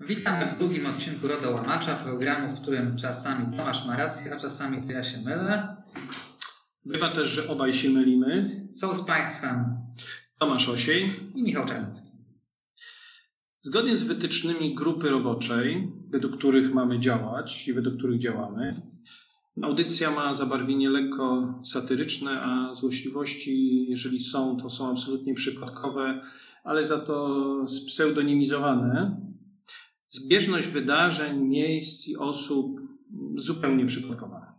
Witamy 0.00 0.54
w 0.54 0.58
drugim 0.58 0.86
odcinku 0.86 1.28
Rodo 1.28 1.50
Łamacza, 1.50 1.94
programu, 1.94 2.56
w 2.56 2.60
którym 2.60 2.96
czasami 2.96 3.56
Tomasz 3.56 3.86
ma 3.86 3.96
rację, 3.96 4.34
a 4.34 4.36
czasami 4.36 4.86
to 4.86 4.92
ja 4.92 5.04
się 5.04 5.18
mylę. 5.18 5.76
Bywa 6.84 7.08
też, 7.08 7.30
że 7.30 7.48
obaj 7.48 7.72
się 7.72 7.90
mylimy. 7.90 8.66
Są 8.72 8.94
z 8.94 9.06
Państwem 9.06 9.64
Tomasz 10.38 10.68
Osiej. 10.68 11.10
i 11.34 11.42
Michał 11.42 11.66
Czarnecki. 11.66 12.08
Zgodnie 13.60 13.96
z 13.96 14.02
wytycznymi 14.02 14.74
grupy 14.74 15.08
roboczej, 15.08 15.92
według 16.10 16.36
których 16.36 16.74
mamy 16.74 17.00
działać 17.00 17.68
i 17.68 17.72
według 17.72 17.96
których 17.96 18.20
działamy, 18.20 18.82
audycja 19.62 20.10
ma 20.10 20.34
zabarwienie 20.34 20.90
lekko 20.90 21.54
satyryczne, 21.64 22.42
a 22.42 22.74
złośliwości, 22.74 23.86
jeżeli 23.90 24.20
są, 24.20 24.56
to 24.56 24.70
są 24.70 24.90
absolutnie 24.90 25.34
przypadkowe, 25.34 26.20
ale 26.64 26.84
za 26.84 26.98
to 26.98 27.48
spseudonimizowane. 27.68 29.31
Zbieżność 30.12 30.68
wydarzeń, 30.68 31.40
miejsc 31.40 32.08
i 32.08 32.16
osób 32.16 32.80
zupełnie 33.36 33.86
przypadkowa. 33.86 34.58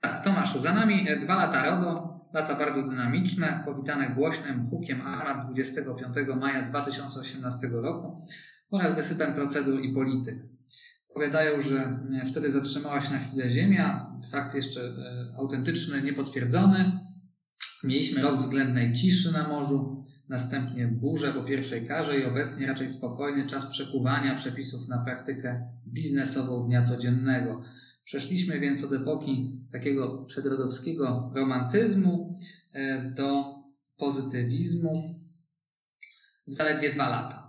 Tak, 0.00 0.24
Tomaszu, 0.24 0.58
za 0.58 0.74
nami 0.74 1.08
e, 1.08 1.16
dwa 1.16 1.34
lata 1.34 1.64
RODO, 1.64 2.20
lata 2.34 2.54
bardzo 2.54 2.82
dynamiczne, 2.82 3.62
powitane 3.64 4.10
głośnym 4.10 4.70
hukiem 4.70 5.00
Armat 5.00 5.46
25 5.46 6.16
maja 6.40 6.62
2018 6.62 7.68
roku 7.68 8.26
oraz 8.70 8.94
wysypem 8.94 9.34
procedur 9.34 9.80
i 9.82 9.94
polityk. 9.94 10.38
Powiadają, 11.14 11.62
że 11.62 12.00
e, 12.22 12.26
wtedy 12.26 12.52
zatrzymała 12.52 13.00
się 13.00 13.12
na 13.12 13.18
chwilę 13.18 13.50
Ziemia, 13.50 14.12
fakt 14.32 14.54
jeszcze 14.54 14.80
e, 14.80 15.36
autentyczny, 15.38 16.02
niepotwierdzony. 16.02 17.00
Mieliśmy 17.84 18.22
rok 18.22 18.36
względnej 18.36 18.92
ciszy 18.92 19.32
na 19.32 19.48
morzu, 19.48 19.99
następnie 20.30 20.86
burze 20.88 21.32
po 21.32 21.42
pierwszej 21.42 21.86
karze 21.86 22.20
i 22.20 22.24
obecnie 22.24 22.66
raczej 22.66 22.90
spokojny 22.90 23.46
czas 23.46 23.66
przekuwania 23.66 24.34
przepisów 24.34 24.88
na 24.88 25.04
praktykę 25.04 25.68
biznesową 25.86 26.66
dnia 26.66 26.82
codziennego. 26.82 27.62
Przeszliśmy 28.04 28.60
więc 28.60 28.84
od 28.84 28.92
epoki 28.92 29.60
takiego 29.72 30.24
przedrodowskiego 30.24 31.32
romantyzmu 31.34 32.38
e, 32.72 33.10
do 33.10 33.44
pozytywizmu 33.96 35.14
w 36.48 36.54
zaledwie 36.54 36.92
dwa 36.92 37.08
lata. 37.08 37.48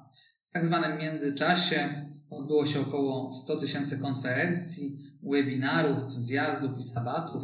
W 0.49 0.53
tak 0.53 0.65
zwanym 0.65 0.97
międzyczasie 0.97 2.05
odbyło 2.29 2.65
się 2.65 2.79
około 2.79 3.33
100 3.33 3.57
tysięcy 3.57 3.99
konferencji, 3.99 4.97
webinarów, 5.23 6.13
zjazdów 6.13 6.77
i 6.77 6.83
sabatów. 6.83 7.43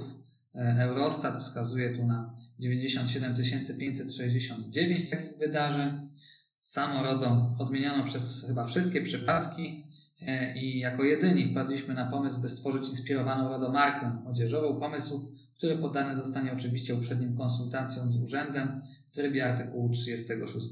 E, 0.55 0.75
Eurostat 0.79 1.43
wskazuje 1.43 1.95
tu 1.95 2.07
na 2.07 2.35
97 2.59 3.35
569 3.79 5.09
takich 5.09 5.37
wydarzeń. 5.37 6.09
Samo 6.59 7.03
RODO 7.03 7.55
odmieniono 7.59 8.03
przez 8.03 8.45
chyba 8.47 8.65
wszystkie 8.65 9.01
przypadki 9.01 9.83
e, 10.27 10.57
i 10.59 10.79
jako 10.79 11.03
jedyni 11.03 11.51
wpadliśmy 11.51 11.93
na 11.93 12.11
pomysł, 12.11 12.41
by 12.41 12.49
stworzyć 12.49 12.89
inspirowaną 12.89 13.49
RODO 13.49 13.71
markę 13.71 14.23
odzieżową. 14.27 14.79
Pomysł, 14.79 15.33
który 15.57 15.77
poddany 15.77 16.15
zostanie 16.15 16.53
oczywiście 16.53 16.95
uprzednim 16.95 17.37
konsultacjom 17.37 18.13
z 18.13 18.15
urzędem 18.15 18.81
w 19.11 19.15
trybie 19.15 19.45
artykułu 19.45 19.89
36. 19.89 20.67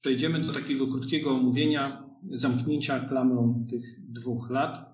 Przejdziemy 0.00 0.40
do 0.40 0.52
takiego 0.52 0.86
krótkiego 0.86 1.30
omówienia 1.30 2.08
zamknięcia 2.30 3.00
klamrą 3.00 3.66
tych 3.70 3.84
dwóch 4.12 4.50
lat. 4.50 4.92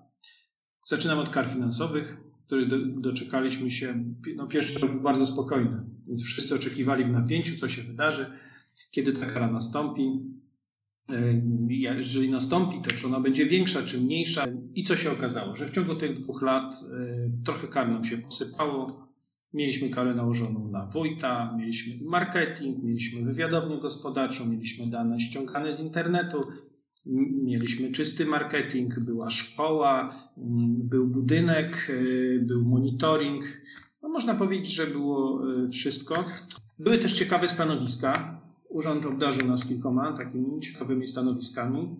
Zaczynam 0.87 1.19
od 1.19 1.29
kar 1.29 1.47
finansowych, 1.47 2.17
których 2.45 2.69
do, 2.69 2.77
doczekaliśmy 3.01 3.71
się. 3.71 4.03
No, 4.35 4.47
pierwszy 4.47 4.79
rok 4.79 4.91
był 4.91 5.01
bardzo 5.01 5.25
spokojny, 5.25 5.88
więc 6.09 6.23
wszyscy 6.23 6.55
oczekiwali 6.55 7.03
w 7.03 7.11
napięciu, 7.11 7.57
co 7.57 7.69
się 7.69 7.81
wydarzy, 7.81 8.25
kiedy 8.91 9.13
ta 9.13 9.25
kara 9.25 9.51
nastąpi. 9.51 10.01
E, 11.09 11.41
Jeżeli 11.97 12.29
nastąpi, 12.29 12.81
to 12.81 12.91
czy 12.91 13.07
ona 13.07 13.19
będzie 13.19 13.45
większa, 13.45 13.83
czy 13.83 14.01
mniejsza. 14.01 14.45
I 14.75 14.83
co 14.83 14.95
się 14.95 15.11
okazało? 15.11 15.55
Że 15.55 15.67
w 15.67 15.71
ciągu 15.71 15.95
tych 15.95 16.19
dwóch 16.19 16.41
lat 16.41 16.73
e, 16.73 17.43
trochę 17.45 17.67
kar 17.67 17.89
nam 17.89 18.03
się 18.03 18.17
posypało. 18.17 19.09
Mieliśmy 19.53 19.89
karę 19.89 20.13
nałożoną 20.13 20.71
na 20.71 20.85
wójta, 20.85 21.55
mieliśmy 21.57 22.09
marketing, 22.09 22.83
mieliśmy 22.83 23.21
wywiadownię 23.21 23.79
gospodarczą, 23.79 24.45
mieliśmy 24.45 24.87
dane 24.87 25.19
ściągane 25.19 25.75
z 25.75 25.79
internetu, 25.79 26.43
mieliśmy 27.43 27.91
czysty 27.91 28.25
marketing, 28.25 28.99
była 28.99 29.31
szkoła, 29.31 30.23
był 30.77 31.07
budynek, 31.07 31.87
y, 31.89 32.39
był 32.43 32.65
monitoring. 32.65 33.43
No 34.01 34.09
można 34.09 34.35
powiedzieć, 34.35 34.73
że 34.73 34.87
było 34.87 35.41
y, 35.65 35.69
wszystko. 35.69 36.23
Były 36.79 36.97
też 36.97 37.13
ciekawe 37.13 37.47
stanowiska. 37.47 38.41
Urząd 38.69 39.05
obdarzył 39.05 39.47
nas 39.47 39.65
kilkoma 39.65 40.17
takimi 40.17 40.61
ciekawymi 40.61 41.07
stanowiskami. 41.07 41.95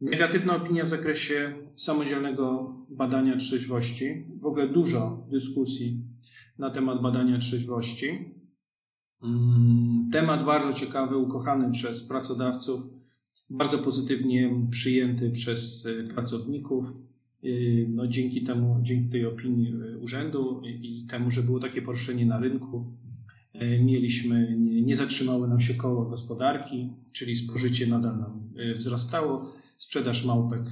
Negatywna 0.00 0.56
opinia 0.56 0.84
w 0.84 0.88
zakresie 0.88 1.54
samodzielnego 1.74 2.74
badania 2.90 3.36
trzeźwości. 3.36 4.24
W 4.42 4.46
ogóle 4.46 4.68
dużo 4.68 5.26
dyskusji 5.30 6.02
na 6.58 6.70
temat 6.70 7.02
badania 7.02 7.38
trzeźwości. 7.38 8.34
Mm, 9.22 10.10
Temat 10.12 10.44
bardzo 10.44 10.72
ciekawy, 10.72 11.16
ukochany 11.16 11.72
przez 11.72 12.08
pracodawców, 12.08 12.80
bardzo 13.50 13.78
pozytywnie 13.78 14.66
przyjęty 14.70 15.30
przez 15.30 15.86
y, 15.86 16.08
pracowników. 16.14 16.84
Y, 17.44 17.86
No, 17.88 18.06
dzięki 18.06 18.44
temu, 18.44 18.78
dzięki 18.82 19.10
tej 19.10 19.26
opinii 19.26 19.74
y, 19.82 19.98
urzędu 19.98 20.62
i 20.64 21.06
temu, 21.10 21.30
że 21.30 21.42
było 21.42 21.60
takie 21.60 21.82
poruszenie 21.82 22.26
na 22.26 22.38
rynku, 22.40 22.96
y, 23.54 23.84
mieliśmy, 23.84 24.56
nie, 24.58 24.96
zatrzymały 24.96 25.48
nam 25.48 25.60
się 25.60 25.74
koło 25.74 26.04
gospodarki, 26.04 26.92
czyli 27.12 27.36
spożycie 27.36 27.86
nadal 27.86 28.18
nam 28.18 28.48
wzrastało, 28.76 29.52
sprzedaż 29.78 30.24
małpek 30.24 30.62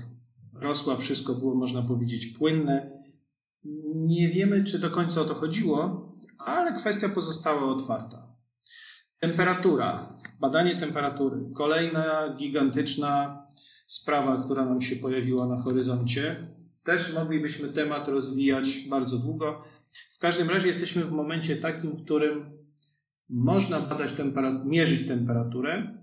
rosła, 0.53 0.97
wszystko 0.97 1.34
było, 1.34 1.54
można 1.54 1.82
powiedzieć, 1.82 2.27
płynne. 2.27 2.91
Nie 3.94 4.28
wiemy, 4.28 4.65
czy 4.65 4.78
do 4.78 4.91
końca 4.91 5.21
o 5.21 5.25
to 5.25 5.34
chodziło, 5.34 6.06
ale 6.38 6.72
kwestia 6.78 7.09
pozostała 7.09 7.75
otwarta. 7.75 8.37
Temperatura, 9.21 10.12
badanie 10.41 10.81
temperatury. 10.81 11.50
Kolejna 11.54 12.34
gigantyczna 12.38 13.43
sprawa, 13.87 14.44
która 14.44 14.65
nam 14.65 14.81
się 14.81 14.97
pojawiła 14.97 15.47
na 15.47 15.62
horyzoncie. 15.62 16.56
Też 16.87 17.15
moglibyśmy 17.15 17.69
temat 17.69 18.09
rozwijać 18.09 18.87
bardzo 18.89 19.19
długo. 19.19 19.65
W 20.15 20.19
każdym 20.19 20.51
razie 20.51 20.69
jesteśmy 20.69 21.05
w 21.05 21.13
momencie 21.13 21.57
takim, 21.57 21.91
w 21.91 22.05
którym 22.05 22.51
można 23.29 23.81
badać 23.81 24.13
tempera- 24.13 24.65
mierzyć 24.67 25.09
temperaturę. 25.09 25.99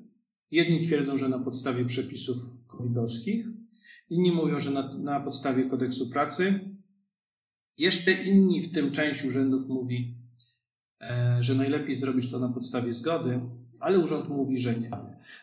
Jedni 0.52 0.82
twierdzą, 0.82 1.18
że 1.18 1.30
na 1.30 1.40
podstawie 1.40 1.86
przepisów 1.86 2.38
covidowskich, 2.68 3.46
inni 4.10 4.32
mówią, 4.32 4.60
że 4.60 4.72
na, 4.72 4.98
na 4.98 5.20
podstawie 5.20 5.64
kodeksu 5.64 6.10
pracy. 6.10 6.60
Jeszcze 7.78 8.12
inni, 8.12 8.62
w 8.62 8.74
tym 8.74 8.92
część 8.92 9.26
urzędów, 9.26 9.68
mówi, 9.68 10.18
e, 11.02 11.38
że 11.40 11.56
najlepiej 11.56 11.96
zrobić 11.96 12.32
to 12.32 12.40
na 12.40 12.50
podstawie 12.50 12.94
zgody, 12.94 13.42
ale 13.84 14.00
urząd 14.00 14.30
mówi, 14.30 14.60
że 14.60 14.76
nie. 14.76 14.92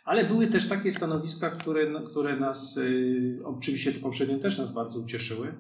Ale 0.05 0.25
były 0.25 0.47
też 0.47 0.69
takie 0.69 0.93
stanowiska, 0.93 1.51
które, 1.51 2.03
które 2.05 2.37
nas, 2.37 2.77
y, 2.77 3.39
oczywiście 3.45 3.93
te 3.93 4.01
poprzednie 4.01 4.39
też 4.39 4.59
nas 4.59 4.73
bardzo 4.73 5.01
ucieszyły, 5.01 5.55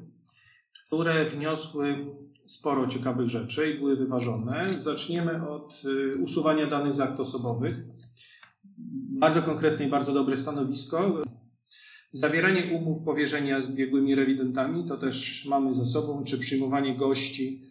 które 0.86 1.24
wniosły 1.24 2.06
sporo 2.44 2.86
ciekawych 2.86 3.28
rzeczy 3.28 3.70
i 3.70 3.78
były 3.78 3.96
wyważone. 3.96 4.82
Zaczniemy 4.82 5.48
od 5.48 5.82
y, 5.84 6.16
usuwania 6.16 6.66
danych 6.66 6.94
z 6.94 7.00
akt 7.00 7.20
osobowych. 7.20 7.76
Bardzo 9.18 9.42
konkretne 9.42 9.86
i 9.86 9.90
bardzo 9.90 10.12
dobre 10.12 10.36
stanowisko. 10.36 11.22
Zawieranie 12.12 12.76
umów 12.76 13.02
powierzenia 13.02 13.62
z 13.62 13.70
biegłymi 13.70 14.14
rewidentami, 14.14 14.88
to 14.88 14.96
też 14.96 15.46
mamy 15.48 15.74
za 15.74 15.86
sobą, 15.86 16.24
czy 16.24 16.38
przyjmowanie 16.38 16.96
gości, 16.96 17.69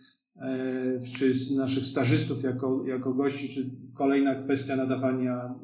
czy 1.17 1.33
z 1.35 1.55
naszych 1.55 1.85
stażystów 1.85 2.43
jako, 2.43 2.85
jako 2.85 3.13
gości, 3.13 3.49
czy 3.49 3.69
kolejna 3.97 4.35
kwestia 4.35 4.75
nadawania 4.75 5.35
e, 5.35 5.55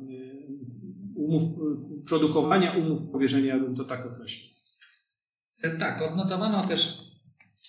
umów, 1.15 1.43
e, 1.43 2.05
produkowania 2.07 2.71
umów 2.71 3.09
powierzenia, 3.11 3.55
ja 3.55 3.59
bym 3.59 3.75
to 3.75 3.83
tak 3.83 4.05
określił. 4.05 4.55
E, 5.61 5.77
Tak, 5.77 6.01
odnotowano 6.01 6.67
też 6.67 7.11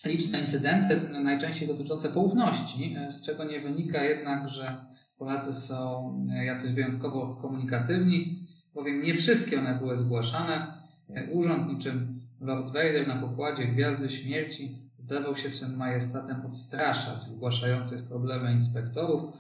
liczne 0.07 0.41
incydenty, 0.41 1.01
najczęściej 1.23 1.69
dotyczące 1.69 2.09
poufności, 2.09 2.95
e, 2.99 3.13
z 3.13 3.23
czego 3.23 3.45
nie 3.45 3.61
wynika 3.61 4.05
jednak, 4.05 4.49
że 4.49 4.85
Polacy 5.19 5.53
są 5.53 6.13
e, 6.33 6.45
jacyś 6.45 6.73
wyjątkowo 6.73 7.39
komunikatywni, 7.43 8.41
bowiem 8.75 9.03
nie 9.03 9.15
wszystkie 9.15 9.59
one 9.59 9.79
były 9.79 9.97
zgłaszane. 9.97 10.83
E, 11.11 11.33
Urząd 11.33 11.73
niczym 11.73 12.21
Lord 12.41 12.67
Vader 12.67 13.09
na 13.09 13.17
pokładzie 13.17 13.67
Gwiazdy 13.67 14.09
Śmierci 14.09 14.86
zdawał 15.07 15.37
się 15.37 15.51
swym 15.51 15.77
majestatem 15.77 16.47
odstraszać 16.47 17.25
zgłaszających 17.25 18.09
problemy 18.09 18.53
inspektorów. 18.53 19.35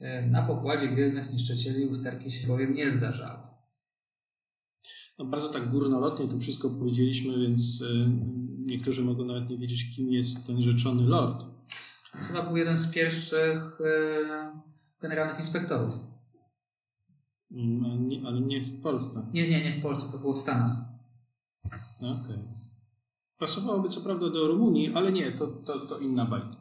E, 0.00 0.26
Na 0.26 0.42
pokładzie 0.42 0.88
Gwiezdnych 0.88 1.32
Niszczycieli 1.32 1.86
usterki 1.86 2.30
się 2.30 2.46
bowiem 2.48 2.74
nie 2.74 2.90
zdarzały. 2.90 3.38
No 5.18 5.24
bardzo 5.24 5.48
tak 5.48 5.70
górnolotnie 5.70 6.28
to 6.28 6.38
wszystko 6.38 6.70
powiedzieliśmy, 6.70 7.38
więc 7.38 7.82
e, 7.82 7.86
niektórzy 8.66 9.02
mogą 9.02 9.24
nawet 9.24 9.50
nie 9.50 9.58
wiedzieć, 9.58 9.96
kim 9.96 10.12
jest 10.12 10.46
ten 10.46 10.62
rzeczony 10.62 11.02
lord. 11.02 11.44
Chyba 12.12 12.42
był 12.42 12.56
jeden 12.56 12.76
z 12.76 12.90
pierwszych 12.92 13.80
e, 13.80 14.60
generalnych 15.00 15.38
inspektorów. 15.38 15.94
Mm, 17.52 18.08
nie- 18.08 18.26
Ale 18.26 18.40
nie 18.40 18.60
w 18.64 18.82
Polsce. 18.82 19.26
Nie, 19.32 19.50
nie, 19.50 19.64
nie 19.64 19.72
w 19.72 19.82
Polsce, 19.82 20.12
to 20.12 20.18
było 20.18 20.32
w 20.32 20.38
Stanach. 20.38 20.76
Okej. 22.00 22.38
Pasowałoby 23.42 23.88
co 23.88 24.00
prawda 24.00 24.30
do 24.30 24.46
Rumunii, 24.46 24.92
ale 24.94 25.12
nie, 25.12 25.32
to, 25.32 25.46
to, 25.46 25.78
to 25.78 25.98
inna 25.98 26.24
bajka. 26.24 26.56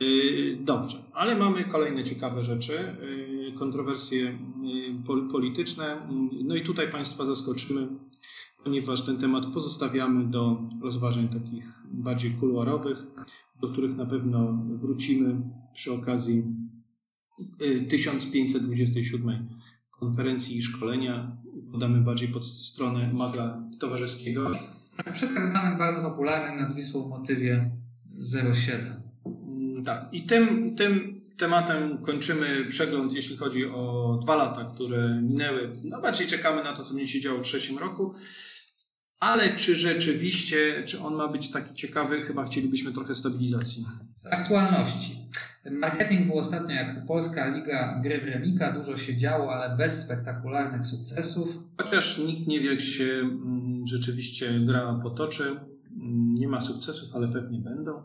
Yy, 0.00 0.58
Dobrze, 0.60 0.96
ale 1.14 1.36
mamy 1.36 1.64
kolejne 1.64 2.04
ciekawe 2.04 2.44
rzeczy, 2.44 2.96
yy, 3.02 3.52
kontrowersje 3.52 4.38
pol- 5.06 5.28
polityczne. 5.30 6.08
No 6.44 6.54
i 6.54 6.62
tutaj 6.62 6.90
Państwa 6.92 7.26
zaskoczymy, 7.26 7.88
ponieważ 8.64 9.02
ten 9.02 9.18
temat 9.18 9.46
pozostawiamy 9.46 10.30
do 10.30 10.62
rozważań 10.82 11.28
takich 11.28 11.64
bardziej 11.92 12.30
kuluarowych, 12.30 12.98
do 13.60 13.68
których 13.68 13.96
na 13.96 14.06
pewno 14.06 14.58
wrócimy 14.80 15.42
przy 15.74 15.92
okazji 15.92 16.44
yy, 17.60 17.80
1527 17.86 19.48
konferencji 20.00 20.56
i 20.56 20.62
szkolenia. 20.62 21.36
Podamy 21.72 22.00
bardziej 22.00 22.28
pod 22.28 22.46
stronę 22.46 23.12
magla 23.12 23.62
towarzyskiego. 23.80 24.50
Przed 25.14 25.34
tak 25.34 25.46
zwanym 25.46 25.78
bardzo 25.78 26.02
popularnym 26.02 26.60
nad 26.60 26.74
Wisłą 26.74 27.08
motywie 27.08 27.70
07. 28.54 29.02
Mm, 29.26 29.84
Tak, 29.84 30.08
i 30.12 30.26
tym, 30.26 30.76
tym 30.76 31.20
tematem 31.38 31.98
kończymy 31.98 32.64
przegląd, 32.68 33.12
jeśli 33.12 33.36
chodzi 33.36 33.66
o 33.66 34.18
dwa 34.22 34.36
lata, 34.36 34.64
które 34.74 35.20
minęły. 35.22 35.72
No 35.84 36.00
bardziej 36.00 36.26
czekamy 36.26 36.64
na 36.64 36.72
to, 36.76 36.84
co 36.84 36.94
będzie 36.94 37.12
się 37.12 37.20
działo 37.20 37.38
w 37.38 37.42
trzecim 37.42 37.78
roku. 37.78 38.14
Ale 39.20 39.56
czy 39.56 39.76
rzeczywiście, 39.76 40.82
czy 40.86 41.00
on 41.00 41.14
ma 41.14 41.28
być 41.28 41.50
taki 41.50 41.74
ciekawy? 41.74 42.22
Chyba 42.22 42.44
chcielibyśmy 42.44 42.92
trochę 42.92 43.14
stabilizacji. 43.14 43.84
Z 44.14 44.26
aktualności. 44.26 45.16
Marketing 45.70 46.26
był 46.26 46.38
ostatnio 46.38 46.74
jak 46.74 47.06
Polska 47.06 47.56
Liga 47.56 48.00
Gry 48.02 48.20
w 48.20 48.24
Remika. 48.24 48.72
Dużo 48.72 48.96
się 48.96 49.16
działo, 49.16 49.54
ale 49.54 49.76
bez 49.76 50.04
spektakularnych 50.04 50.86
sukcesów. 50.86 51.48
Chociaż 51.76 52.18
nikt 52.18 52.46
nie 52.48 52.60
wie, 52.60 52.70
jak 52.70 52.80
się 52.80 53.04
mm, 53.04 53.86
rzeczywiście 53.86 54.60
gra 54.60 55.00
potoczy. 55.02 55.44
Mm, 55.44 56.34
Nie 56.34 56.48
ma 56.48 56.60
sukcesów, 56.60 57.16
ale 57.16 57.28
pewnie 57.28 57.58
będą. 57.58 58.02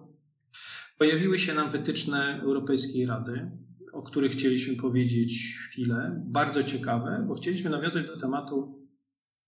Pojawiły 0.98 1.40
się 1.40 1.54
nam 1.54 1.72
wytyczne 1.72 2.42
Europejskiej 2.42 3.06
Rady, 3.06 3.52
o 3.94 4.04
których 4.04 4.32
chcieliśmy 4.32 4.76
powiedzieć 4.76 5.58
chwilę. 5.70 6.24
Bardzo 6.26 6.64
ciekawe, 6.64 7.26
bo 7.28 7.36
chcieliśmy 7.36 7.70
nawiązać 7.70 8.08
do 8.08 8.20
tematu 8.20 8.88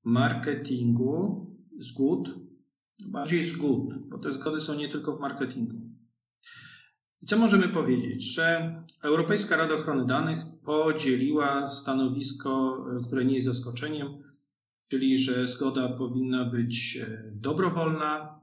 marketingu, 0.03 1.45
zgód, 1.79 2.29
bardziej 3.11 3.43
zgód, 3.43 3.93
bo 4.09 4.17
te 4.17 4.31
zgody 4.31 4.61
są 4.61 4.75
nie 4.75 4.89
tylko 4.89 5.17
w 5.17 5.19
marketingu. 5.19 5.77
I 7.23 7.25
co 7.25 7.37
możemy 7.37 7.69
powiedzieć? 7.69 8.33
Że 8.33 8.75
Europejska 9.03 9.57
Rada 9.57 9.75
Ochrony 9.75 10.05
Danych 10.05 10.39
podzieliła 10.63 11.67
stanowisko, 11.67 12.77
e, 12.97 13.05
które 13.07 13.25
nie 13.25 13.35
jest 13.35 13.47
zaskoczeniem, 13.47 14.07
czyli 14.87 15.19
że 15.19 15.47
zgoda 15.47 15.89
powinna 15.89 16.45
być 16.45 16.97
e, 17.01 17.31
dobrowolna, 17.31 18.39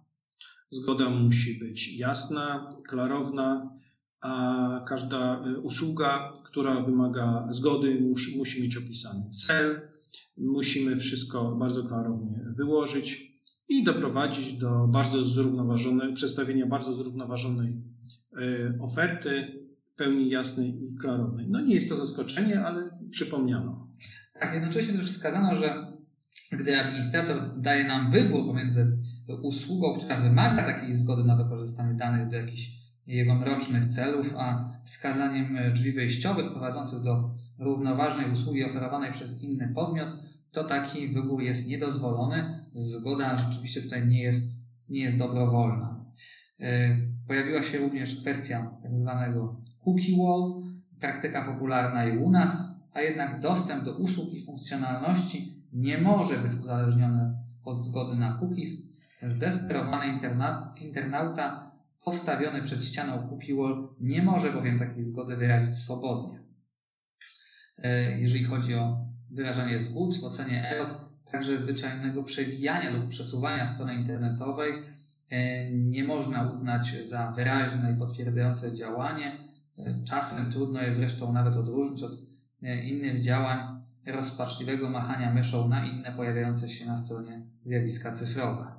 zgoda 0.70 1.10
musi 1.10 1.58
być 1.58 1.98
jasna, 1.98 2.76
klarowna, 2.88 3.70
a 4.20 4.84
każda 4.88 5.44
e, 5.44 5.58
usługa, 5.58 6.32
która 6.44 6.80
wymaga 6.80 7.48
zgody, 7.50 8.00
musi, 8.00 8.38
musi 8.38 8.62
mieć 8.62 8.76
opisany 8.76 9.30
cel, 9.30 9.80
musimy 10.36 10.96
wszystko 10.96 11.54
bardzo 11.54 11.84
klarownie 11.84 12.44
wyłożyć 12.56 13.36
i 13.68 13.84
doprowadzić 13.84 14.52
do 14.52 14.86
bardzo 14.88 15.24
zrównoważonej, 15.24 16.14
przedstawienia 16.14 16.66
bardzo 16.66 16.92
zrównoważonej 16.92 17.82
oferty, 18.80 19.62
w 19.92 19.96
pełni 19.96 20.28
jasnej 20.28 20.68
i 20.68 20.96
klarownej. 21.00 21.46
No 21.48 21.60
nie 21.60 21.74
jest 21.74 21.88
to 21.88 21.96
zaskoczenie, 21.96 22.60
ale 22.60 22.90
przypomniano. 23.10 23.88
Tak, 24.40 24.54
jednocześnie 24.54 24.94
też 24.94 25.06
wskazano, 25.06 25.54
że 25.54 25.92
gdy 26.52 26.80
administrator 26.80 27.60
daje 27.60 27.88
nam 27.88 28.10
wybór 28.10 28.46
pomiędzy 28.46 28.98
usługą, 29.42 29.98
która 29.98 30.20
wymaga 30.20 30.66
takiej 30.66 30.94
zgody 30.94 31.24
na 31.24 31.36
wykorzystanie 31.36 31.94
danych 31.94 32.28
do 32.28 32.36
jakichś 32.36 32.76
jego 33.06 33.34
mrocznych 33.34 33.86
celów, 33.86 34.34
a 34.38 34.72
wskazaniem 34.84 35.58
drzwi 35.74 35.92
wejściowych 35.92 36.50
prowadzących 36.50 37.02
do 37.02 37.30
równoważnej 37.58 38.32
usługi 38.32 38.64
oferowanej 38.64 39.12
przez 39.12 39.42
inny 39.42 39.72
podmiot, 39.74 40.08
to 40.52 40.64
taki 40.64 41.08
wybór 41.08 41.42
jest 41.42 41.68
niedozwolony. 41.68 42.64
Zgoda 42.72 43.38
rzeczywiście 43.38 43.82
tutaj 43.82 44.06
nie 44.06 44.22
jest, 44.22 44.50
nie 44.88 45.00
jest 45.00 45.18
dobrowolna. 45.18 46.04
Yy, 46.58 46.66
Pojawiła 47.26 47.62
się 47.62 47.78
również 47.78 48.20
kwestia 48.20 48.70
tak 48.82 48.92
zwanego 48.92 49.60
cookie 49.84 50.16
wall, 50.18 50.62
praktyka 51.00 51.52
popularna 51.52 52.04
i 52.04 52.18
u 52.18 52.30
nas, 52.30 52.76
a 52.92 53.00
jednak 53.00 53.40
dostęp 53.40 53.84
do 53.84 53.96
usług 53.96 54.34
i 54.34 54.44
funkcjonalności 54.44 55.64
nie 55.72 55.98
może 55.98 56.38
być 56.38 56.54
uzależniony 56.54 57.34
od 57.64 57.84
zgody 57.84 58.16
na 58.16 58.38
cookies. 58.40 58.68
Zdesperowany 59.22 60.06
interna 60.06 60.74
internauta 60.80 61.70
postawiony 62.04 62.62
przed 62.62 62.84
ścianą 62.84 63.28
cookie 63.28 63.54
wall 63.54 63.88
nie 64.00 64.22
może 64.22 64.52
bowiem 64.52 64.78
takiej 64.78 65.04
zgody 65.04 65.36
wyrazić 65.36 65.76
swobodnie. 65.76 66.40
E, 67.82 68.20
Jeżeli 68.20 68.44
chodzi 68.44 68.74
o 68.74 69.06
wyrażanie 69.30 69.78
zgód 69.78 70.20
w 70.20 70.24
ocenie 70.24 70.70
EROT, 70.70 71.06
także 71.32 71.58
zwyczajnego 71.60 72.24
przewijania 72.24 72.90
lub 72.90 73.08
przesuwania 73.08 73.74
strony 73.74 73.94
internetowej 73.94 74.72
e, 74.72 74.95
można 76.16 76.50
uznać 76.50 77.06
za 77.06 77.32
wyraźne 77.36 77.92
i 77.92 77.98
potwierdzające 77.98 78.74
działanie. 78.74 79.38
E, 79.78 80.04
Czasem 80.04 80.52
trudno 80.52 80.82
jest 80.82 80.98
zresztą 80.98 81.32
nawet 81.32 81.56
odróżnić 81.56 82.02
od 82.02 82.12
e, 82.62 82.84
innych 82.84 83.22
działań 83.22 83.58
rozpaczliwego 84.06 84.90
machania 84.90 85.34
myszą 85.34 85.68
na 85.68 85.86
inne 85.86 86.12
pojawiające 86.16 86.68
się 86.68 86.86
na 86.86 86.98
stronie 86.98 87.46
zjawiska 87.64 88.12
cyfrowe. 88.12 88.72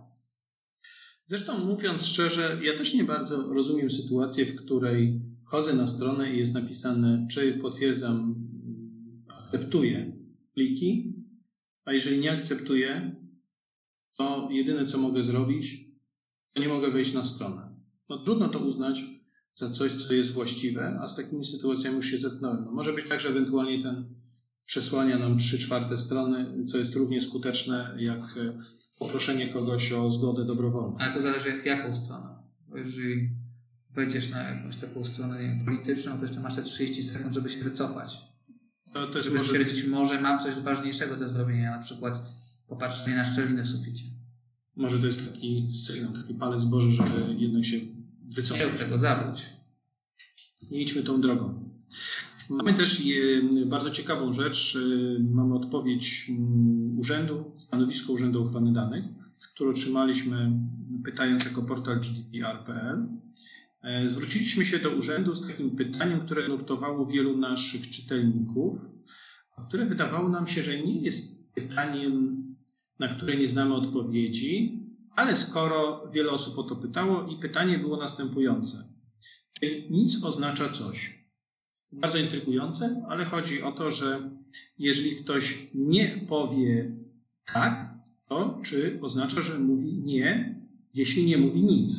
Zresztą 1.25 1.65
mówiąc 1.65 2.05
szczerze, 2.05 2.59
ja 2.63 2.77
też 2.77 2.93
nie 2.93 3.03
bardzo 3.03 3.53
rozumiem 3.53 3.89
sytuację, 3.89 4.45
w 4.45 4.55
której 4.55 5.21
chodzę 5.43 5.73
na 5.73 5.87
stronę 5.87 6.33
i 6.33 6.37
jest 6.37 6.53
napisane, 6.53 7.27
czy 7.31 7.53
potwierdzam, 7.53 8.35
akceptuję 9.27 10.11
pliki, 10.53 11.13
a 11.85 11.93
jeżeli 11.93 12.19
nie 12.19 12.31
akceptuję, 12.31 13.15
to 14.17 14.49
jedyne 14.51 14.85
co 14.85 14.97
mogę 14.97 15.23
zrobić, 15.23 15.87
nie 16.57 16.67
mogę 16.67 16.91
wejść 16.91 17.13
na 17.13 17.23
stronę. 17.23 17.75
No 18.09 18.17
trudno 18.17 18.49
to 18.49 18.59
uznać 18.59 19.03
za 19.55 19.71
coś, 19.71 19.93
co 19.93 20.13
jest 20.13 20.31
właściwe, 20.31 20.99
a 21.01 21.07
z 21.07 21.15
takimi 21.15 21.45
sytuacjami 21.45 21.95
już 21.95 22.05
się 22.05 22.17
zetknąłem. 22.17 22.65
No, 22.65 22.71
może 22.71 22.93
być 22.93 23.09
tak, 23.09 23.19
że 23.19 23.29
ewentualnie 23.29 23.83
ten 23.83 24.15
przesłania 24.65 25.19
nam 25.19 25.37
trzy 25.37 25.59
czwarte 25.59 25.97
strony, 25.97 26.65
co 26.65 26.77
jest 26.77 26.95
równie 26.95 27.21
skuteczne 27.21 27.95
jak 27.97 28.21
e, 28.37 28.59
poproszenie 28.99 29.47
kogoś 29.47 29.91
o 29.91 30.11
zgodę 30.11 30.45
dobrowolną. 30.45 30.97
Ale 30.97 31.13
to 31.13 31.21
zależy 31.21 31.49
jak, 31.49 31.65
jaką 31.65 31.95
stronę. 31.95 32.29
Bo 32.67 32.77
jeżeli 32.77 33.29
wejdziesz 33.93 34.29
na 34.29 34.43
jakąś 34.43 34.75
taką 34.75 35.03
stronę 35.03 35.43
nie 35.43 35.65
polityczną, 35.65 36.17
to 36.17 36.21
jeszcze 36.21 36.39
masz 36.39 36.55
te 36.55 36.63
30 36.63 37.03
sekund, 37.03 37.33
żeby 37.33 37.49
się 37.49 37.63
wycofać. 37.63 38.17
To, 38.93 39.07
to 39.07 39.17
jest 39.17 39.27
Żeby 39.27 39.37
może, 39.37 39.49
stwierdzić, 39.49 39.87
może 39.87 40.21
mam 40.21 40.39
coś 40.39 40.55
ważniejszego 40.55 41.15
do 41.15 41.29
zrobienia, 41.29 41.71
na 41.71 41.79
przykład 41.79 42.21
popatrzenie 42.67 43.15
na 43.15 43.25
szczeliny 43.25 43.63
w 43.63 43.67
suficie. 43.67 44.16
Może 44.77 44.99
to 44.99 45.05
jest 45.05 45.31
taki 45.33 45.73
sygnał, 45.73 46.13
taki 46.13 46.33
palec 46.33 46.65
Boży, 46.65 46.91
żeby 46.91 47.35
jednak 47.37 47.65
się 47.65 47.77
Nie 47.77 47.85
wycofać. 48.35 48.63
rób 48.63 48.75
tego, 48.77 48.99
zawróć. 48.99 49.45
Nie 50.71 50.81
idźmy 50.81 51.03
tą 51.03 51.21
drogą. 51.21 51.69
Mamy 52.49 52.73
też 52.73 53.01
e, 53.61 53.65
bardzo 53.65 53.91
ciekawą 53.91 54.33
rzecz. 54.33 54.77
E, 54.77 55.23
Mamy 55.23 55.55
odpowiedź 55.55 56.25
mm, 56.29 56.99
urzędu, 56.99 57.51
stanowisko 57.57 58.13
Urzędu 58.13 58.43
Ochrony 58.43 58.73
Danych, 58.73 59.05
które 59.53 59.69
otrzymaliśmy 59.69 60.51
pytając 61.05 61.45
jako 61.45 61.61
portal 61.61 61.99
GDPR.pl. 61.99 63.07
E, 63.83 64.09
Zwróciliśmy 64.09 64.65
się 64.65 64.79
do 64.79 64.89
urzędu 64.89 65.35
z 65.35 65.47
takim 65.47 65.71
pytaniem, 65.75 66.21
które 66.21 66.47
nurtowało 66.47 67.05
wielu 67.05 67.37
naszych 67.37 67.89
czytelników, 67.89 68.79
które 69.67 69.85
wydawało 69.85 70.29
nam 70.29 70.47
się, 70.47 70.63
że 70.63 70.79
nie 70.83 71.01
jest 71.01 71.53
pytaniem, 71.53 72.43
na 72.99 73.07
które 73.07 73.37
nie 73.37 73.47
znamy 73.47 73.75
odpowiedzi, 73.75 74.79
ale 75.15 75.35
skoro 75.35 76.11
wiele 76.13 76.31
osób 76.31 76.57
o 76.57 76.63
to 76.63 76.75
pytało 76.75 77.27
i 77.27 77.39
pytanie 77.39 77.79
było 77.79 77.97
następujące. 77.97 78.93
Czy 79.59 79.83
nic 79.89 80.23
oznacza 80.23 80.69
coś? 80.69 81.27
Bardzo 81.91 82.17
intrygujące, 82.17 83.05
ale 83.09 83.25
chodzi 83.25 83.61
o 83.61 83.71
to, 83.71 83.91
że 83.91 84.29
jeżeli 84.77 85.15
ktoś 85.15 85.67
nie 85.73 86.25
powie 86.27 86.97
tak, 87.53 87.93
to 88.29 88.61
czy 88.63 88.99
oznacza, 89.01 89.41
że 89.41 89.59
mówi 89.59 89.93
nie, 89.93 90.61
jeśli 90.93 91.25
nie 91.25 91.37
mówi 91.37 91.61
nic? 91.61 91.93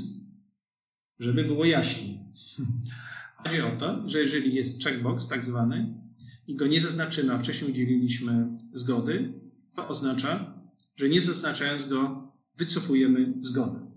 Żeby 1.19 1.45
było 1.45 1.65
jaśniej. 1.65 2.19
Chodzi 3.45 3.61
o 3.61 3.77
to, 3.77 4.09
że 4.09 4.19
jeżeli 4.19 4.55
jest 4.55 4.85
checkbox 4.85 5.29
tak 5.29 5.45
zwany 5.45 5.95
i 6.47 6.57
go 6.57 6.67
nie 6.67 6.81
zaznaczymy, 6.81 7.33
a 7.33 7.39
wcześniej 7.39 7.71
udzieliliśmy 7.71 8.49
zgody, 8.75 9.33
to 9.77 9.89
oznacza, 9.89 10.58
że 10.99 11.09
nie 11.09 11.21
zaznaczając 11.21 11.89
go, 11.89 12.33
wycofujemy 12.57 13.35
zgodę. 13.43 13.91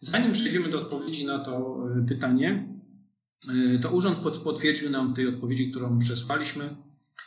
Zanim 0.00 0.32
przejdziemy 0.32 0.68
do 0.68 0.82
odpowiedzi 0.82 1.26
na 1.26 1.38
to 1.38 1.84
e, 2.02 2.06
pytanie, 2.08 2.78
e, 3.74 3.78
to 3.78 3.90
urząd 3.90 4.18
pot- 4.18 4.38
potwierdził 4.38 4.90
nam 4.90 5.08
w 5.08 5.12
tej 5.16 5.28
odpowiedzi, 5.28 5.70
którą 5.70 5.98
przesłaliśmy, 5.98 6.76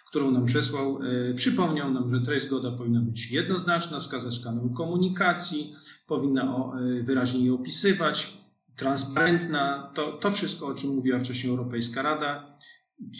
którą 0.10 0.32
nam 0.32 0.46
przesłał, 0.46 1.00
e, 1.04 1.34
przypomniał 1.34 1.94
nam, 1.94 2.10
że 2.10 2.22
treść 2.22 2.46
zgoda 2.46 2.72
powinna 2.72 3.02
być 3.02 3.32
jednoznaczna, 3.32 4.00
wskazać 4.00 4.40
kanał 4.44 4.70
komunikacji, 4.70 5.74
powinna 6.08 6.72
wyraźnie 7.04 7.46
je 7.46 7.54
opisywać, 7.54 8.34
transparentna. 8.76 9.92
To, 9.96 10.12
to 10.12 10.32
wszystko, 10.32 10.68
o 10.68 10.74
czym 10.74 10.90
mówiła 10.90 11.20
wcześniej 11.20 11.52
Europejska 11.52 12.02
Rada. 12.02 12.58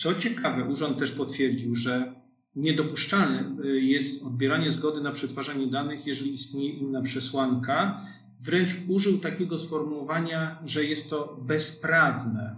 Co 0.02 0.16
ciekawe, 0.16 0.66
urząd 0.70 1.00
też 1.00 1.12
potwierdził, 1.12 1.76
że 1.76 2.19
niedopuszczalne 2.60 3.56
y, 3.66 3.82
jest 3.82 4.26
odbieranie 4.26 4.72
zgody 4.72 5.02
na 5.02 5.12
przetwarzanie 5.12 5.68
danych, 5.68 6.08
jeżeli 6.08 6.34
istnieje 6.34 6.74
inna 6.74 7.02
przesłanka. 7.02 8.02
Wręcz 8.42 8.70
użył 8.88 9.20
takiego 9.20 9.58
sformułowania, 9.60 10.60
że 10.66 10.84
jest 10.84 11.10
to 11.10 11.40
bezprawne. 11.48 12.56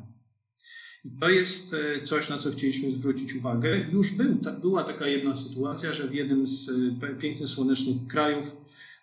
I 1.05 1.09
to 1.19 1.29
jest 1.29 1.73
y, 1.73 2.01
coś, 2.03 2.29
na 2.29 2.37
co 2.37 2.51
chcieliśmy 2.51 2.91
zwrócić 2.91 3.35
uwagę. 3.35 3.77
Już 3.91 4.11
był, 4.17 4.35
ta, 4.35 4.51
była 4.51 4.83
taka 4.83 5.07
jedna 5.07 5.35
sytuacja, 5.35 5.93
że 5.93 6.07
w 6.07 6.13
jednym 6.13 6.47
z 6.47 6.69
y, 6.69 7.15
pięknych, 7.19 7.49
słonecznych 7.49 8.07
krajów 8.07 8.57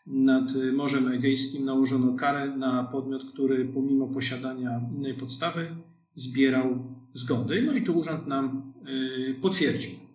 nad 0.07 0.53
Morzem 0.73 1.09
Egejskim 1.09 1.65
nałożono 1.65 2.17
karę 2.17 2.57
na 2.57 2.85
podmiot, 2.85 3.25
który 3.25 3.65
pomimo 3.65 4.07
posiadania 4.07 4.81
innej 4.97 5.15
podstawy 5.15 5.77
zbierał 6.15 6.97
zgody. 7.13 7.63
No 7.63 7.73
i 7.73 7.83
tu 7.83 7.99
urząd 7.99 8.27
nam 8.27 8.73
potwierdził. 9.43 10.08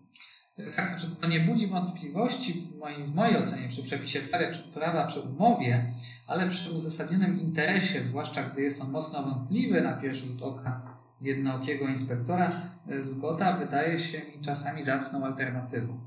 Tak, 0.76 0.90
znaczy 0.90 1.16
to 1.22 1.28
nie 1.28 1.40
budzi 1.40 1.68
wątpliwości 1.68 2.54
w 2.54 2.78
mojej, 2.78 3.04
w 3.04 3.16
mojej 3.16 3.38
ocenie 3.38 3.68
przy 3.68 3.84
przepisie 3.84 4.20
prawa, 4.20 4.46
prawa 4.74 5.08
przy 5.08 5.20
umowie, 5.20 5.94
ale 6.28 6.50
przy 6.50 6.72
uzasadnionym 6.72 7.40
interesie, 7.40 8.04
zwłaszcza 8.04 8.44
gdy 8.44 8.62
jest 8.62 8.82
on 8.82 8.92
mocno 8.92 9.24
wątpliwy 9.24 9.82
na 9.82 9.94
pierwszy 9.94 10.28
rzut 10.28 10.42
oka 10.42 10.98
jednookiego 11.22 11.88
inspektora, 11.88 12.52
zgoda 13.00 13.58
wydaje 13.58 14.00
się 14.00 14.18
mi 14.18 14.42
czasami 14.42 14.84
zacną 14.84 15.26
alternatywą. 15.26 16.00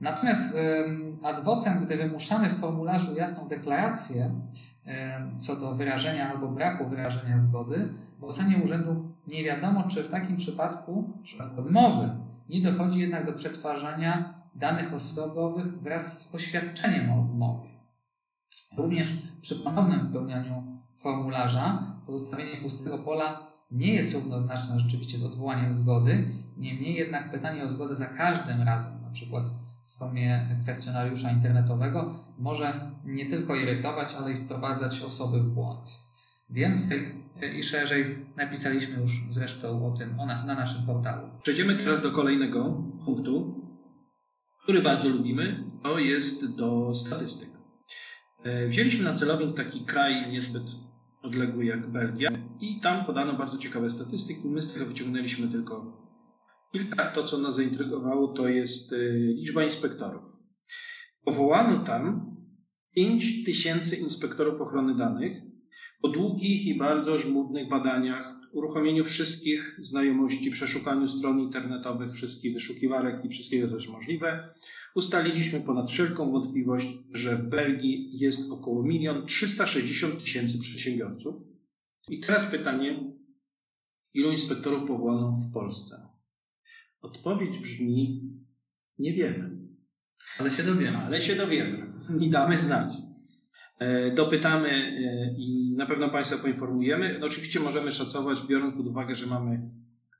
Natomiast 0.00 0.56
ad 1.22 1.44
vocem, 1.44 1.84
gdy 1.84 1.96
wymuszamy 1.96 2.48
w 2.48 2.60
formularzu 2.60 3.14
jasną 3.14 3.48
deklarację 3.48 4.40
co 5.36 5.56
do 5.56 5.74
wyrażenia 5.74 6.30
albo 6.30 6.48
braku 6.48 6.88
wyrażenia 6.88 7.40
zgody, 7.40 7.94
w 8.18 8.24
ocenie 8.24 8.56
urzędu 8.64 9.12
nie 9.26 9.44
wiadomo, 9.44 9.84
czy 9.88 10.02
w 10.02 10.10
takim 10.10 10.36
przypadku, 10.36 11.12
w 11.20 11.22
przypadku 11.22 11.60
odmowy, 11.60 12.10
nie 12.48 12.62
dochodzi 12.62 13.00
jednak 13.00 13.26
do 13.26 13.32
przetwarzania 13.32 14.34
danych 14.54 14.94
osobowych 14.94 15.82
wraz 15.82 16.20
z 16.20 16.34
oświadczeniem 16.34 17.10
o 17.10 17.20
odmowie. 17.20 17.70
Również 18.76 19.12
przy 19.40 19.56
ponownym 19.56 20.06
wypełnianiu 20.06 20.82
formularza 20.98 21.96
pozostawienie 22.06 22.56
pustego 22.56 22.98
pola 22.98 23.46
nie 23.70 23.94
jest 23.94 24.14
równoznaczne 24.14 24.80
rzeczywiście 24.80 25.18
z 25.18 25.24
odwołaniem 25.24 25.72
zgody, 25.72 26.28
niemniej 26.56 26.94
jednak 26.94 27.30
pytanie 27.30 27.64
o 27.64 27.68
zgodę 27.68 27.96
za 27.96 28.06
każdym 28.06 28.62
razem, 28.62 29.02
na 29.02 29.10
przykład 29.10 29.44
w 29.86 29.98
formie 29.98 30.40
kwestionariusza 30.62 31.30
internetowego, 31.30 32.14
może 32.38 32.90
nie 33.04 33.26
tylko 33.26 33.54
irytować, 33.54 34.14
ale 34.14 34.32
i 34.32 34.36
wprowadzać 34.36 35.02
osoby 35.02 35.40
w 35.40 35.48
błąd. 35.48 36.00
Więcej 36.50 37.25
i 37.58 37.62
szerzej 37.62 38.26
napisaliśmy 38.36 39.02
już 39.02 39.12
zresztą 39.30 39.92
o 39.92 39.96
tym 39.96 40.16
na, 40.16 40.46
na 40.46 40.54
naszym 40.54 40.86
portalu. 40.86 41.28
Przejdziemy 41.42 41.76
teraz 41.76 42.02
do 42.02 42.10
kolejnego 42.10 42.82
punktu, 43.04 43.60
który 44.62 44.82
bardzo 44.82 45.08
lubimy. 45.08 45.64
To 45.82 45.98
jest 45.98 46.56
do 46.56 46.94
statystyk. 46.94 47.48
E, 48.44 48.66
wzięliśmy 48.68 49.04
na 49.04 49.14
celownik 49.14 49.56
taki 49.56 49.84
kraj 49.84 50.30
niezbyt 50.30 50.62
odległy 51.22 51.64
jak 51.64 51.92
Belgia 51.92 52.30
i 52.60 52.80
tam 52.80 53.04
podano 53.04 53.32
bardzo 53.32 53.58
ciekawe 53.58 53.90
statystyki. 53.90 54.48
My 54.48 54.62
z 54.62 54.72
tego 54.72 54.86
wyciągnęliśmy 54.86 55.48
tylko 55.48 56.06
kilka. 56.72 57.10
To, 57.10 57.22
co 57.22 57.38
nas 57.38 57.56
zaintrygowało, 57.56 58.28
to 58.28 58.48
jest 58.48 58.92
e, 58.92 58.96
liczba 59.12 59.64
inspektorów. 59.64 60.22
Powołano 61.24 61.84
tam 61.84 62.36
5 62.94 63.44
tysięcy 63.44 63.96
inspektorów 63.96 64.60
ochrony 64.60 64.96
danych, 64.96 65.45
po 66.02 66.08
długich 66.08 66.66
i 66.66 66.78
bardzo 66.78 67.18
żmudnych 67.18 67.68
badaniach, 67.68 68.36
uruchomieniu 68.52 69.04
wszystkich 69.04 69.76
znajomości, 69.78 70.50
przeszukaniu 70.50 71.08
stron 71.08 71.40
internetowych, 71.40 72.12
wszystkich 72.12 72.54
wyszukiwarek 72.54 73.24
i 73.24 73.28
wszystkiego, 73.28 73.68
co 73.68 73.74
jest 73.74 73.88
możliwe, 73.88 74.54
ustaliliśmy 74.94 75.60
ponad 75.60 75.90
wszelką 75.90 76.32
wątpliwość, 76.32 76.86
że 77.12 77.36
w 77.36 77.48
Belgii 77.48 78.18
jest 78.18 78.50
około 78.50 78.90
1 78.90 79.26
360 79.26 80.20
tysięcy 80.20 80.58
przedsiębiorców. 80.58 81.34
I 82.08 82.20
teraz 82.20 82.50
pytanie, 82.50 83.12
ilu 84.14 84.32
inspektorów 84.32 84.88
powołano 84.88 85.36
w 85.50 85.52
Polsce? 85.52 85.96
Odpowiedź 87.00 87.58
brzmi, 87.58 88.22
nie 88.98 89.12
wiemy. 89.12 89.56
Ale 90.38 90.50
się 90.50 90.62
dowiemy. 90.62 90.96
Ale 90.96 91.22
się 91.22 91.36
dowiemy 91.36 91.92
i 92.20 92.30
damy 92.30 92.58
znać. 92.58 93.05
E, 93.78 94.10
dopytamy 94.10 94.68
e, 94.68 95.34
i 95.38 95.72
na 95.76 95.86
pewno 95.86 96.08
Państwa 96.08 96.38
poinformujemy. 96.38 97.18
No 97.20 97.26
oczywiście 97.26 97.60
możemy 97.60 97.92
szacować, 97.92 98.38
biorąc 98.48 98.76
pod 98.76 98.86
uwagę, 98.86 99.14
że 99.14 99.26
mamy 99.26 99.70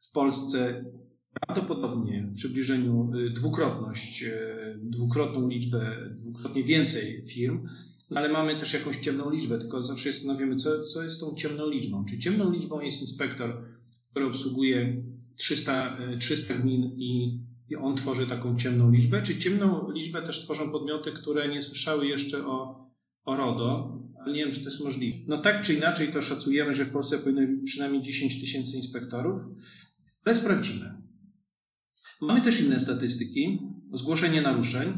w 0.00 0.12
Polsce 0.12 0.84
prawdopodobnie 1.40 2.22
w 2.22 2.34
przybliżeniu 2.34 3.12
e, 3.14 3.30
dwukrotność, 3.30 4.24
dwukrotną 4.82 5.48
liczbę, 5.48 5.96
dwukrotnie 6.10 6.64
więcej 6.64 7.22
firm, 7.26 7.66
ale 8.14 8.28
mamy 8.28 8.56
też 8.56 8.72
jakąś 8.72 8.96
ciemną 8.96 9.30
liczbę, 9.30 9.58
tylko 9.58 9.82
zawsze 9.82 10.12
zastanawiamy, 10.12 10.56
co, 10.56 10.84
co 10.84 11.04
jest 11.04 11.20
tą 11.20 11.34
ciemną 11.34 11.70
liczbą. 11.70 12.04
Czy 12.04 12.18
ciemną 12.18 12.52
liczbą 12.52 12.80
jest 12.80 13.02
inspektor, 13.02 13.62
który 14.10 14.26
obsługuje 14.26 15.02
300, 15.36 15.96
300 16.18 16.54
gmin 16.54 16.82
i, 16.96 17.40
i 17.70 17.76
on 17.76 17.96
tworzy 17.96 18.26
taką 18.26 18.58
ciemną 18.58 18.90
liczbę, 18.90 19.22
czy 19.22 19.38
ciemną 19.38 19.90
liczbę 19.90 20.22
też 20.22 20.44
tworzą 20.44 20.70
podmioty, 20.70 21.12
które 21.12 21.48
nie 21.48 21.62
słyszały 21.62 22.06
jeszcze 22.06 22.46
o 22.46 22.85
o 23.26 23.36
RODO, 23.36 23.98
ale 24.24 24.34
nie 24.34 24.44
wiem, 24.44 24.54
czy 24.54 24.60
to 24.60 24.70
jest 24.70 24.84
możliwe. 24.84 25.18
No 25.26 25.38
tak 25.38 25.62
czy 25.62 25.74
inaczej 25.74 26.08
to 26.08 26.22
szacujemy, 26.22 26.72
że 26.72 26.84
w 26.84 26.90
Polsce 26.90 27.18
powinno 27.18 27.40
być 27.40 27.70
przynajmniej 27.70 28.02
10 28.02 28.40
tysięcy 28.40 28.76
inspektorów, 28.76 29.42
ale 30.24 30.34
sprawdzimy. 30.34 31.02
Mamy 32.20 32.40
też 32.40 32.60
inne 32.60 32.80
statystyki. 32.80 33.58
Zgłoszenie 33.92 34.42
naruszeń. 34.42 34.88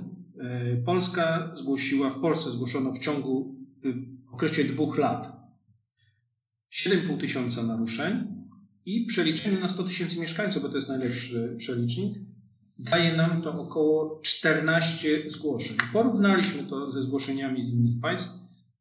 E, 0.40 0.76
Polska 0.76 1.52
zgłosiła, 1.56 2.10
w 2.10 2.20
Polsce 2.20 2.50
zgłoszono 2.50 2.92
w 2.92 2.98
ciągu 2.98 3.58
w 4.30 4.34
okresie 4.34 4.64
dwóch 4.64 4.98
lat 4.98 5.38
7,5 6.72 7.20
tysiąca 7.20 7.62
naruszeń 7.62 8.26
i 8.84 9.06
przeliczenie 9.06 9.58
na 9.58 9.68
100 9.68 9.82
tysięcy 9.82 10.20
mieszkańców, 10.20 10.62
bo 10.62 10.68
to 10.68 10.74
jest 10.74 10.88
najlepszy 10.88 11.54
przelicznik, 11.58 12.14
daje 12.78 13.16
nam 13.16 13.42
to 13.42 13.62
około 13.62 14.20
14 14.22 15.30
zgłoszeń. 15.30 15.76
Porównaliśmy 15.92 16.62
to 16.64 16.90
ze 16.90 17.02
zgłoszeniami 17.02 17.66
z 17.66 17.72
innych 17.72 18.00
państw. 18.02 18.30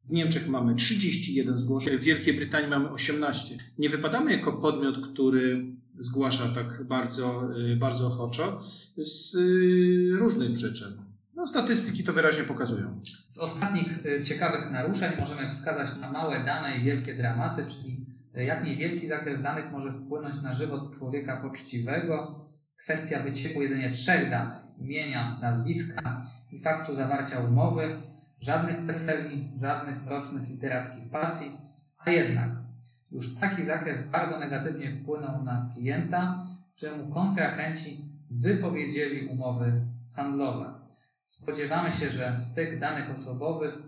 W 0.04 0.10
Niemczech 0.10 0.48
mamy 0.48 0.74
31 0.74 1.58
zgłoszeń, 1.58 1.98
w 1.98 2.02
Wielkiej 2.02 2.34
Brytanii 2.34 2.70
mamy 2.70 2.90
18. 2.90 3.54
Nie 3.78 3.88
wypadamy 3.88 4.32
jako 4.32 4.52
podmiot, 4.52 5.12
który 5.12 5.64
zgłasza 5.98 6.48
tak 6.48 6.84
bardzo, 6.84 7.48
y, 7.72 7.76
bardzo 7.76 8.06
ochoczo 8.06 8.60
z 8.96 9.34
y, 9.34 10.16
różnych 10.18 10.52
przyczyn. 10.52 10.88
No, 11.34 11.46
statystyki 11.46 12.04
to 12.04 12.12
wyraźnie 12.12 12.44
pokazują. 12.44 13.00
Z 13.28 13.38
ostatnich 13.38 14.06
y, 14.06 14.22
ciekawych 14.22 14.70
naruszeń 14.70 15.12
możemy 15.20 15.48
wskazać 15.48 16.00
na 16.00 16.12
małe 16.12 16.44
dane 16.44 16.78
i 16.78 16.84
wielkie 16.84 17.14
dramaty, 17.14 17.64
czyli 17.68 18.06
jak 18.34 18.64
niewielki 18.64 19.08
zakres 19.08 19.42
danych 19.42 19.72
może 19.72 19.92
wpłynąć 19.92 20.42
na 20.42 20.54
żywot 20.54 20.98
człowieka 20.98 21.40
poczciwego, 21.42 22.37
kwestia 22.78 23.22
wycieku 23.22 23.62
jedynie 23.62 23.90
trzech 23.90 24.30
danych 24.30 24.68
imienia, 24.78 25.38
nazwiska 25.42 26.22
i 26.52 26.60
faktu 26.60 26.94
zawarcia 26.94 27.40
umowy, 27.40 28.02
żadnych 28.40 28.80
weseli, 28.80 29.50
żadnych 29.62 30.06
rocznych 30.06 30.48
literackich 30.48 31.10
pasji, 31.10 31.50
a 31.98 32.10
jednak 32.10 32.48
już 33.10 33.34
taki 33.34 33.64
zakres 33.64 34.08
bardzo 34.10 34.38
negatywnie 34.38 34.90
wpłynął 34.90 35.44
na 35.44 35.70
klienta, 35.74 36.46
czemu 36.76 37.14
kontrahenci 37.14 38.04
wypowiedzieli 38.30 39.28
umowy 39.28 39.86
handlowe. 40.16 40.74
Spodziewamy 41.24 41.92
się, 41.92 42.10
że 42.10 42.36
tych 42.54 42.78
danych 42.78 43.10
osobowych 43.10 43.78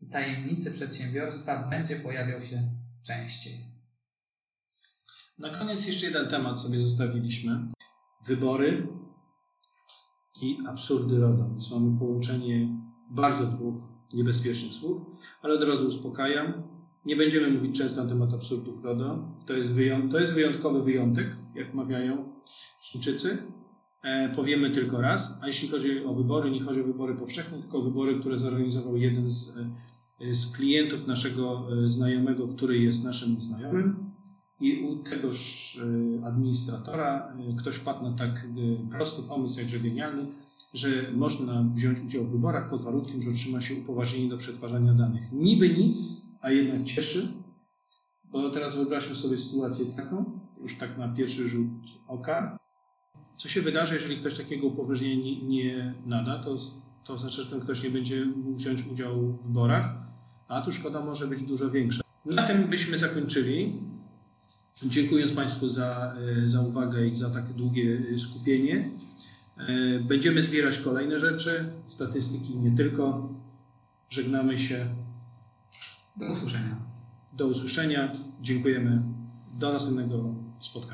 i 0.00 0.06
tajemnicy 0.06 0.70
przedsiębiorstwa 0.70 1.68
będzie 1.70 1.96
pojawiał 1.96 2.42
się 2.42 2.62
częściej. 3.06 3.64
Na 5.38 5.50
koniec 5.50 5.86
jeszcze 5.86 6.06
jeden 6.06 6.28
temat 6.28 6.60
sobie 6.60 6.80
zostawiliśmy 6.82 7.60
wybory 8.26 8.86
i 10.42 10.58
absurdy 10.68 11.20
RODO. 11.20 11.48
Więc 11.48 11.72
mamy 11.72 11.98
połączenie 11.98 12.68
bardzo 13.10 13.46
dwóch 13.46 13.74
niebezpiecznych 14.12 14.72
słów, 14.72 15.02
ale 15.42 15.54
od 15.54 15.62
razu 15.62 15.86
uspokajam. 15.86 16.52
Nie 17.04 17.16
będziemy 17.16 17.50
mówić 17.50 17.78
często 17.78 18.04
na 18.04 18.08
temat 18.08 18.34
absurdów 18.34 18.84
RODO. 18.84 19.28
To 19.46 19.52
jest, 19.52 19.72
wyjąt, 19.72 20.12
to 20.12 20.20
jest 20.20 20.34
wyjątkowy 20.34 20.82
wyjątek, 20.82 21.36
jak 21.54 21.74
mawiają 21.74 22.32
Chińczycy. 22.82 23.38
E, 24.02 24.32
powiemy 24.36 24.70
tylko 24.70 25.00
raz. 25.00 25.40
A 25.42 25.46
jeśli 25.46 25.68
chodzi 25.68 26.04
o 26.04 26.14
wybory, 26.14 26.50
nie 26.50 26.62
chodzi 26.62 26.80
o 26.80 26.84
wybory 26.84 27.14
powszechne, 27.14 27.58
tylko 27.58 27.78
o 27.78 27.82
wybory, 27.82 28.20
które 28.20 28.38
zorganizował 28.38 28.96
jeden 28.96 29.30
z, 29.30 29.58
e, 30.20 30.34
z 30.34 30.56
klientów 30.56 31.06
naszego 31.06 31.66
e, 31.84 31.88
znajomego, 31.88 32.48
który 32.48 32.78
jest 32.78 33.04
naszym 33.04 33.36
znajomym. 33.40 34.09
I 34.60 34.82
u 34.82 34.96
tegoż 34.96 35.76
y, 35.76 36.26
administratora 36.26 37.32
y, 37.52 37.56
ktoś 37.56 37.76
wpadł 37.76 38.02
na 38.04 38.12
tak 38.12 38.44
y, 38.44 38.90
prosty 38.90 39.22
pomysł, 39.22 39.60
jakże 39.60 39.80
genialny, 39.80 40.26
że 40.74 40.88
można 41.14 41.64
wziąć 41.74 42.00
udział 42.00 42.24
w 42.24 42.30
wyborach 42.30 42.70
pod 42.70 42.82
warunkiem, 42.82 43.22
że 43.22 43.30
otrzyma 43.30 43.60
się 43.60 43.74
upoważnienie 43.74 44.28
do 44.28 44.38
przetwarzania 44.38 44.92
danych. 44.92 45.32
Niby 45.32 45.68
nic, 45.68 45.96
a 46.40 46.50
jednak 46.50 46.84
cieszy, 46.84 47.32
bo 48.32 48.50
teraz 48.50 48.76
wyobraźmy 48.76 49.14
sobie 49.14 49.38
sytuację 49.38 49.86
taką, 49.86 50.24
już 50.62 50.78
tak 50.78 50.98
na 50.98 51.08
pierwszy 51.08 51.48
rzut 51.48 51.68
oka. 52.08 52.58
Co 53.36 53.48
się 53.48 53.62
wydarzy, 53.62 53.94
jeżeli 53.94 54.16
ktoś 54.16 54.36
takiego 54.36 54.66
upoważnienia 54.66 55.24
nie, 55.24 55.36
nie 55.42 55.94
nada, 56.06 56.38
to, 56.38 56.58
to 57.06 57.18
znaczy, 57.18 57.42
że 57.42 57.50
ten 57.50 57.60
ktoś 57.60 57.82
nie 57.82 57.90
będzie 57.90 58.24
mógł 58.24 58.56
wziąć 58.56 58.86
udziału 58.92 59.32
w 59.32 59.46
wyborach, 59.46 59.94
a 60.48 60.62
tu 60.62 60.72
szkoda 60.72 61.04
może 61.04 61.26
być 61.26 61.42
dużo 61.42 61.70
większa. 61.70 62.02
Na 62.26 62.46
tym 62.46 62.62
byśmy 62.62 62.98
zakończyli. 62.98 63.72
Dziękując 64.84 65.32
Państwu 65.32 65.68
za, 65.68 66.14
e, 66.42 66.48
za 66.48 66.60
uwagę 66.60 67.06
i 67.06 67.16
za 67.16 67.30
takie 67.30 67.54
długie 67.54 67.98
e, 68.14 68.18
skupienie. 68.18 68.90
E, 69.58 70.00
Będziemy 70.00 70.42
zbierać 70.42 70.78
kolejne 70.78 71.18
rzeczy, 71.18 71.64
statystyki 71.86 72.56
nie 72.56 72.76
tylko. 72.76 73.28
Żegnamy 74.10 74.58
się. 74.58 74.86
Do 76.16 76.32
usłyszenia. 76.32 76.76
Do 77.32 77.46
usłyszenia. 77.46 78.12
Dziękujemy. 78.42 79.02
Do 79.58 79.72
następnego 79.72 80.34
spotkania. 80.60 80.90